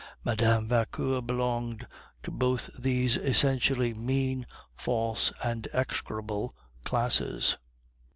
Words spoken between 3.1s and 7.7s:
essentially mean, false, and execrable classes.